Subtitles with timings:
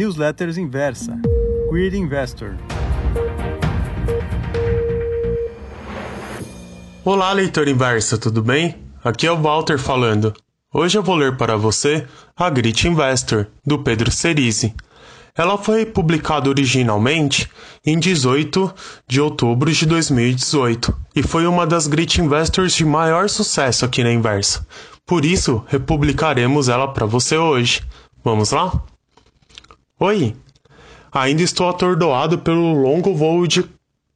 [0.00, 1.20] Newsletters Inversa.
[1.68, 2.54] Queer Investor.
[7.04, 8.76] Olá, leitor inversa, tudo bem?
[9.04, 10.32] Aqui é o Walter falando.
[10.72, 14.74] Hoje eu vou ler para você a Grit Investor, do Pedro Cerise.
[15.36, 17.46] Ela foi publicada originalmente
[17.84, 18.74] em 18
[19.06, 24.10] de outubro de 2018 e foi uma das Grit Investors de maior sucesso aqui na
[24.10, 24.66] Inversa.
[25.04, 27.82] Por isso, republicaremos ela para você hoje.
[28.24, 28.82] Vamos lá?
[30.02, 30.34] Oi!
[31.12, 33.62] Ainda estou atordoado pelo longo voo de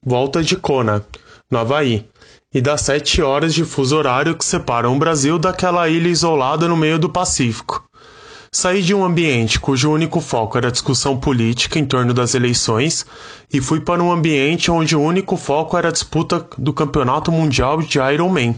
[0.02, 1.04] volta de Kona,
[1.50, 2.08] no Havaí,
[2.54, 6.74] e das sete horas de fuso horário que separam o Brasil daquela ilha isolada no
[6.74, 7.84] meio do Pacífico.
[8.50, 13.04] Saí de um ambiente cujo único foco era a discussão política em torno das eleições
[13.52, 17.82] e fui para um ambiente onde o único foco era a disputa do Campeonato Mundial
[17.82, 18.56] de Ironman.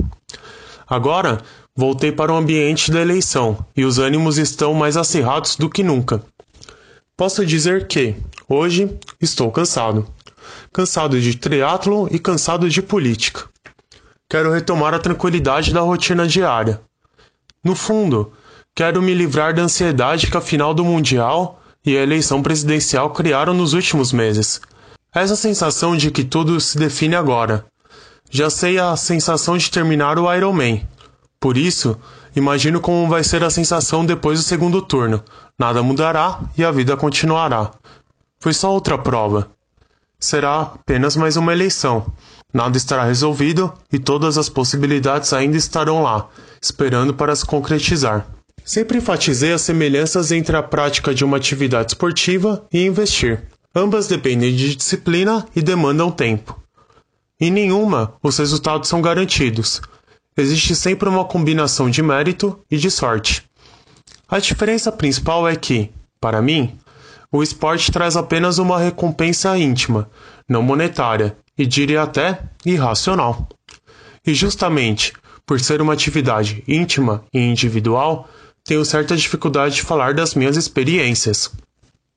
[0.86, 1.40] Agora,
[1.74, 6.22] voltei para o ambiente da eleição e os ânimos estão mais acirrados do que nunca.
[7.16, 8.14] Posso dizer que,
[8.46, 10.06] hoje, estou cansado.
[10.70, 13.44] Cansado de triatlo e cansado de política.
[14.28, 16.78] Quero retomar a tranquilidade da rotina diária.
[17.64, 18.34] No fundo,
[18.74, 23.54] quero me livrar da ansiedade que a final do Mundial e a eleição presidencial criaram
[23.54, 24.60] nos últimos meses.
[25.14, 27.64] Essa sensação de que tudo se define agora.
[28.30, 30.86] Já sei a sensação de terminar o Ironman.
[31.40, 31.98] Por isso,
[32.36, 35.24] imagino como vai ser a sensação depois do segundo turno.
[35.58, 37.72] Nada mudará e a vida continuará.
[38.38, 39.50] Foi só outra prova.
[40.20, 42.12] Será apenas mais uma eleição.
[42.52, 46.28] Nada estará resolvido e todas as possibilidades ainda estarão lá,
[46.62, 48.26] esperando para se concretizar.
[48.64, 53.42] Sempre enfatizei as semelhanças entre a prática de uma atividade esportiva e investir.
[53.74, 56.58] Ambas dependem de disciplina e demandam tempo.
[57.38, 59.82] Em nenhuma, os resultados são garantidos.
[60.36, 63.42] Existe sempre uma combinação de mérito e de sorte.
[64.28, 66.78] A diferença principal é que, para mim,
[67.32, 70.10] o esporte traz apenas uma recompensa íntima,
[70.48, 73.48] não monetária, e diria até irracional.
[74.26, 75.12] E justamente
[75.46, 78.28] por ser uma atividade íntima e individual,
[78.64, 81.52] tenho certa dificuldade de falar das minhas experiências.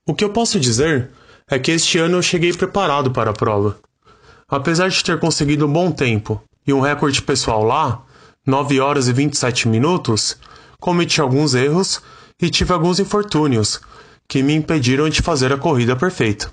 [0.06, 1.12] O que eu posso dizer
[1.47, 3.78] é que este ano eu cheguei preparado para a prova.
[4.47, 8.03] Apesar de ter conseguido um bom tempo e um recorde pessoal lá,
[8.46, 10.38] 9 horas e 27 minutos,
[10.80, 12.02] cometi alguns erros
[12.42, 13.80] e tive alguns infortúnios
[14.28, 16.50] que me impediram de fazer a corrida perfeita.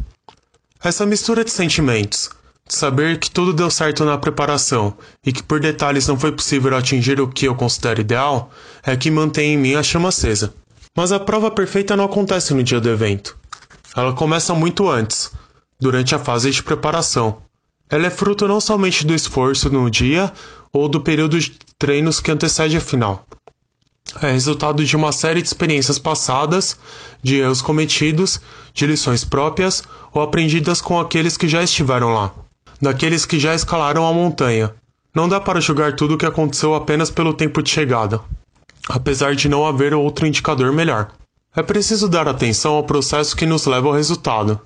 [0.83, 2.31] Essa mistura de sentimentos,
[2.67, 6.77] de saber que tudo deu certo na preparação e que por detalhes não foi possível
[6.77, 8.51] atingir o que eu considero ideal,
[8.83, 10.53] é que mantém em mim a chama acesa.
[10.97, 13.37] Mas a prova perfeita não acontece no dia do evento.
[13.95, 15.31] Ela começa muito antes,
[15.79, 17.39] durante a fase de preparação.
[17.89, 20.33] Ela é fruto não somente do esforço no dia
[20.72, 23.27] ou do período de treinos que antecede a final.
[24.22, 26.78] É resultado de uma série de experiências passadas,
[27.22, 28.41] de erros cometidos,
[28.72, 29.82] de lições próprias
[30.12, 32.32] ou aprendidas com aqueles que já estiveram lá
[32.81, 34.75] daqueles que já escalaram a montanha.
[35.15, 38.21] Não dá para julgar tudo o que aconteceu apenas pelo tempo de chegada,
[38.88, 41.10] apesar de não haver outro indicador melhor.
[41.55, 44.60] É preciso dar atenção ao processo que nos leva ao resultado.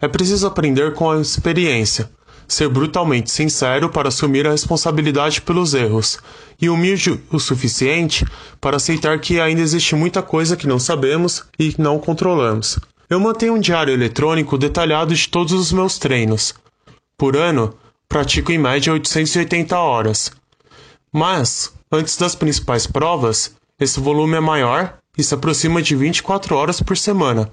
[0.00, 2.10] É preciso aprender com a experiência,
[2.48, 6.18] ser brutalmente sincero para assumir a responsabilidade pelos erros
[6.60, 8.24] e humilde o suficiente
[8.60, 12.78] para aceitar que ainda existe muita coisa que não sabemos e não controlamos.
[13.08, 16.54] Eu mantenho um diário eletrônico detalhado de todos os meus treinos,
[17.16, 17.74] por ano,
[18.08, 20.32] pratico em média 880 horas.
[21.12, 26.80] Mas, antes das principais provas, esse volume é maior e se aproxima de 24 horas
[26.80, 27.50] por semana,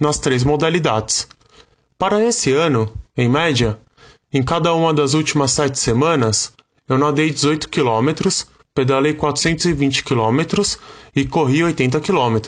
[0.00, 1.28] nas três modalidades.
[1.98, 3.78] Para esse ano, em média,
[4.32, 6.52] em cada uma das últimas sete semanas,
[6.88, 8.28] eu nadei 18 km,
[8.74, 10.40] pedalei 420 km
[11.14, 12.38] e corri 80 km.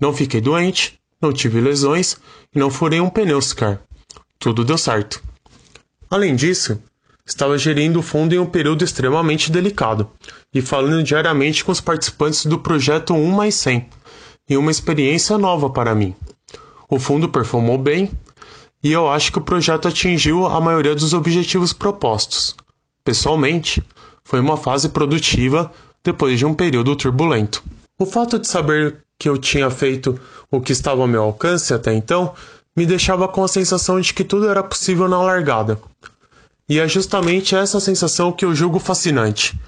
[0.00, 2.16] Não fiquei doente, não tive lesões
[2.54, 3.80] e não furei um pneu sequer.
[4.38, 5.22] Tudo deu certo.
[6.10, 6.80] Além disso,
[7.26, 10.10] estava gerindo o fundo em um período extremamente delicado
[10.52, 13.88] e falando diariamente com os participantes do projeto 1 mais 100,
[14.50, 16.14] em uma experiência nova para mim.
[16.88, 18.10] O fundo performou bem
[18.84, 22.54] e eu acho que o projeto atingiu a maioria dos objetivos propostos.
[23.02, 23.82] Pessoalmente,
[24.22, 25.72] foi uma fase produtiva
[26.04, 27.64] depois de um período turbulento.
[27.98, 30.20] O fato de saber que eu tinha feito
[30.50, 32.34] o que estava ao meu alcance até então
[32.76, 35.80] me deixava com a sensação de que tudo era possível na largada.
[36.68, 39.58] E é justamente essa sensação que eu julgo fascinante.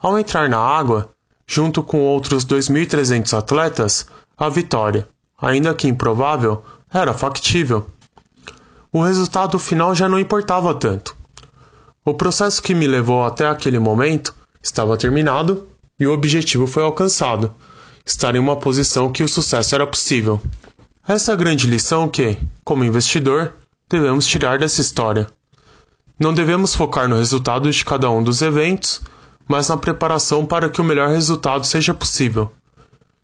[0.00, 1.10] Ao entrar na água,
[1.46, 4.06] junto com outros 2.300 atletas,
[4.36, 5.06] a vitória,
[5.40, 7.86] ainda que improvável, era factível.
[8.94, 11.16] O resultado final já não importava tanto.
[12.04, 15.66] O processo que me levou até aquele momento estava terminado
[15.98, 17.54] e o objetivo foi alcançado
[18.04, 20.42] estar em uma posição que o sucesso era possível.
[21.08, 23.54] Essa é a grande lição que, como investidor,
[23.88, 25.26] devemos tirar dessa história.
[26.18, 29.00] Não devemos focar no resultado de cada um dos eventos,
[29.48, 32.52] mas na preparação para que o melhor resultado seja possível.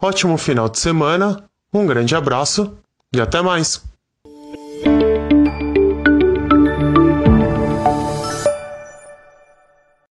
[0.00, 2.76] Ótimo final de semana, um grande abraço
[3.14, 3.82] e até mais!